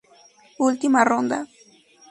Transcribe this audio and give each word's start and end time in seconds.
Última 0.69 1.01
ronda. 1.11 1.39